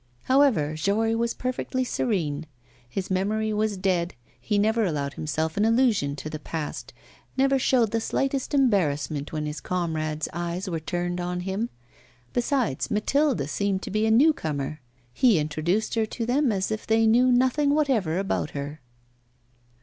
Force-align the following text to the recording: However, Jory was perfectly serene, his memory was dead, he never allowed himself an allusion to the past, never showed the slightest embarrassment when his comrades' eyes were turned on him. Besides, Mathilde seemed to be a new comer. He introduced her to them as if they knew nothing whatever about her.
However, 0.23 0.73
Jory 0.73 1.13
was 1.13 1.35
perfectly 1.35 1.83
serene, 1.83 2.47
his 2.89 3.11
memory 3.11 3.53
was 3.53 3.77
dead, 3.77 4.15
he 4.39 4.57
never 4.57 4.83
allowed 4.83 5.13
himself 5.13 5.57
an 5.57 5.63
allusion 5.63 6.15
to 6.15 6.27
the 6.27 6.39
past, 6.39 6.91
never 7.37 7.59
showed 7.59 7.91
the 7.91 8.01
slightest 8.01 8.55
embarrassment 8.55 9.31
when 9.31 9.45
his 9.45 9.61
comrades' 9.61 10.27
eyes 10.33 10.67
were 10.67 10.79
turned 10.79 11.21
on 11.21 11.41
him. 11.41 11.69
Besides, 12.33 12.89
Mathilde 12.89 13.47
seemed 13.47 13.83
to 13.83 13.91
be 13.91 14.07
a 14.07 14.09
new 14.09 14.33
comer. 14.33 14.81
He 15.13 15.37
introduced 15.37 15.93
her 15.93 16.07
to 16.07 16.25
them 16.25 16.51
as 16.51 16.71
if 16.71 16.87
they 16.87 17.05
knew 17.05 17.31
nothing 17.31 17.75
whatever 17.75 18.17
about 18.17 18.49
her. 18.57 18.81